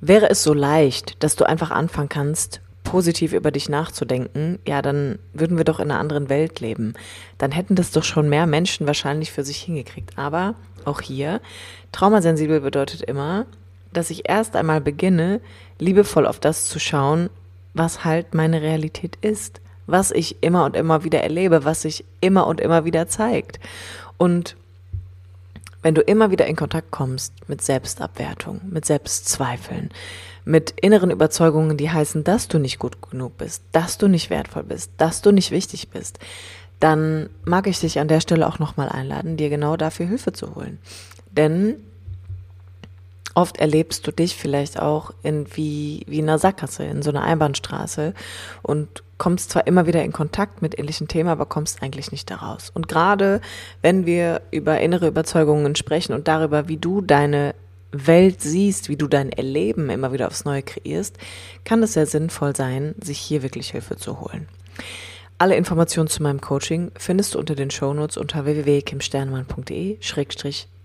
wäre 0.00 0.30
es 0.30 0.42
so 0.42 0.54
leicht, 0.54 1.22
dass 1.22 1.36
du 1.36 1.46
einfach 1.46 1.70
anfangen 1.70 2.08
kannst, 2.08 2.62
positiv 2.84 3.32
über 3.32 3.50
dich 3.50 3.68
nachzudenken, 3.68 4.58
ja, 4.66 4.82
dann 4.82 5.18
würden 5.32 5.56
wir 5.56 5.64
doch 5.64 5.80
in 5.80 5.90
einer 5.90 6.00
anderen 6.00 6.28
Welt 6.28 6.60
leben. 6.60 6.94
Dann 7.38 7.52
hätten 7.52 7.74
das 7.74 7.90
doch 7.90 8.04
schon 8.04 8.28
mehr 8.28 8.46
Menschen 8.46 8.86
wahrscheinlich 8.86 9.32
für 9.32 9.44
sich 9.44 9.58
hingekriegt. 9.58 10.16
Aber 10.16 10.54
auch 10.84 11.00
hier, 11.00 11.40
traumasensibel 11.92 12.60
bedeutet 12.60 13.02
immer, 13.02 13.46
dass 13.92 14.10
ich 14.10 14.28
erst 14.28 14.56
einmal 14.56 14.80
beginne, 14.80 15.40
liebevoll 15.78 16.26
auf 16.26 16.40
das 16.40 16.68
zu 16.68 16.78
schauen, 16.78 17.28
was 17.74 18.04
halt 18.04 18.34
meine 18.34 18.62
Realität 18.62 19.16
ist, 19.20 19.60
was 19.86 20.10
ich 20.10 20.42
immer 20.42 20.64
und 20.64 20.76
immer 20.76 21.04
wieder 21.04 21.22
erlebe, 21.22 21.64
was 21.64 21.82
sich 21.82 22.04
immer 22.20 22.46
und 22.46 22.60
immer 22.60 22.84
wieder 22.84 23.08
zeigt. 23.08 23.60
Und 24.16 24.56
wenn 25.82 25.94
du 25.94 26.02
immer 26.02 26.30
wieder 26.30 26.46
in 26.46 26.56
Kontakt 26.56 26.90
kommst 26.90 27.32
mit 27.48 27.62
Selbstabwertung, 27.62 28.60
mit 28.68 28.84
Selbstzweifeln, 28.84 29.90
mit 30.44 30.74
inneren 30.80 31.10
Überzeugungen, 31.10 31.76
die 31.76 31.90
heißen, 31.90 32.24
dass 32.24 32.48
du 32.48 32.58
nicht 32.58 32.78
gut 32.78 33.00
genug 33.10 33.38
bist, 33.38 33.62
dass 33.72 33.98
du 33.98 34.08
nicht 34.08 34.30
wertvoll 34.30 34.64
bist, 34.64 34.92
dass 34.96 35.22
du 35.22 35.30
nicht 35.32 35.50
wichtig 35.50 35.90
bist, 35.90 36.18
dann 36.80 37.28
mag 37.44 37.66
ich 37.66 37.80
dich 37.80 37.98
an 37.98 38.08
der 38.08 38.20
Stelle 38.20 38.46
auch 38.46 38.58
nochmal 38.58 38.88
einladen, 38.88 39.36
dir 39.36 39.50
genau 39.50 39.76
dafür 39.76 40.06
Hilfe 40.06 40.32
zu 40.32 40.54
holen. 40.54 40.78
Denn 41.30 41.76
oft 43.34 43.58
erlebst 43.58 44.06
du 44.06 44.12
dich 44.12 44.36
vielleicht 44.36 44.80
auch 44.80 45.12
in 45.22 45.46
wie, 45.56 46.04
wie 46.06 46.18
in 46.18 46.28
einer 46.28 46.38
Sackgasse, 46.38 46.84
in 46.84 47.02
so 47.02 47.10
einer 47.10 47.22
Einbahnstraße 47.22 48.14
und 48.62 49.02
kommst 49.18 49.50
zwar 49.50 49.66
immer 49.66 49.86
wieder 49.86 50.02
in 50.02 50.12
Kontakt 50.12 50.62
mit 50.62 50.78
ähnlichen 50.78 51.08
Themen, 51.08 51.28
aber 51.28 51.46
kommst 51.46 51.82
eigentlich 51.82 52.10
nicht 52.10 52.30
daraus. 52.30 52.70
Und 52.70 52.88
gerade 52.88 53.40
wenn 53.82 54.06
wir 54.06 54.42
über 54.50 54.80
innere 54.80 55.08
Überzeugungen 55.08 55.76
sprechen 55.76 56.14
und 56.14 56.26
darüber, 56.26 56.68
wie 56.68 56.78
du 56.78 57.00
deine 57.00 57.54
Welt 57.92 58.40
siehst, 58.40 58.88
wie 58.88 58.96
du 58.96 59.08
dein 59.08 59.30
Erleben 59.30 59.90
immer 59.90 60.12
wieder 60.12 60.28
aufs 60.28 60.44
Neue 60.44 60.62
kreierst, 60.62 61.18
kann 61.64 61.82
es 61.82 61.94
sehr 61.94 62.06
sinnvoll 62.06 62.54
sein, 62.56 62.94
sich 63.02 63.18
hier 63.18 63.42
wirklich 63.42 63.70
Hilfe 63.70 63.96
zu 63.96 64.20
holen. 64.20 64.48
Alle 65.38 65.56
Informationen 65.56 66.08
zu 66.08 66.22
meinem 66.22 66.40
Coaching 66.40 66.92
findest 66.96 67.34
du 67.34 67.38
unter 67.38 67.54
den 67.54 67.70
Shownotes 67.70 68.16
unter 68.16 68.44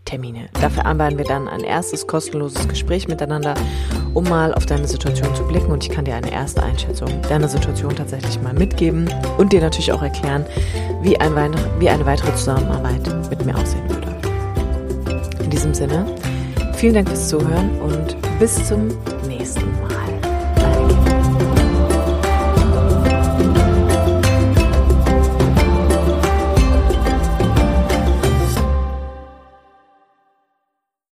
www.kimsternmann.de-termine. 0.05 0.49
Da 0.53 0.69
vereinbaren 0.69 1.17
wir 1.17 1.25
dann 1.25 1.47
ein 1.47 1.61
erstes 1.61 2.07
kostenloses 2.07 2.67
Gespräch 2.67 3.07
miteinander, 3.07 3.55
um 4.13 4.23
mal 4.25 4.53
auf 4.53 4.65
deine 4.65 4.87
Situation 4.87 5.33
zu 5.35 5.43
blicken 5.47 5.71
und 5.71 5.83
ich 5.83 5.89
kann 5.89 6.05
dir 6.05 6.15
eine 6.15 6.31
erste 6.31 6.63
Einschätzung 6.63 7.09
deiner 7.23 7.47
Situation 7.47 7.95
tatsächlich 7.95 8.41
mal 8.41 8.53
mitgeben 8.53 9.09
und 9.37 9.51
dir 9.53 9.61
natürlich 9.61 9.91
auch 9.91 10.01
erklären, 10.01 10.45
wie, 11.01 11.19
ein 11.19 11.35
wie 11.79 11.89
eine 11.89 12.05
weitere 12.05 12.33
Zusammenarbeit 12.35 13.29
mit 13.29 13.45
mir 13.45 13.55
aussehen 13.55 13.87
würde. 13.89 14.15
In 15.43 15.49
diesem 15.49 15.73
Sinne, 15.73 16.05
Vielen 16.75 16.93
Dank 16.93 17.07
fürs 17.07 17.29
Zuhören 17.29 17.79
und 17.79 18.17
bis 18.37 18.63
zum 18.67 18.89
nächsten 19.27 19.71
Mal. 19.81 19.94